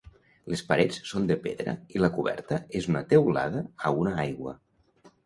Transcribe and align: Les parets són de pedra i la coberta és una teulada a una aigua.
Les 0.51 0.61
parets 0.69 1.01
són 1.09 1.27
de 1.31 1.35
pedra 1.43 1.75
i 1.97 2.01
la 2.03 2.09
coberta 2.15 2.59
és 2.81 2.87
una 2.93 3.03
teulada 3.13 3.63
a 3.89 3.93
una 4.05 4.15
aigua. 4.25 4.57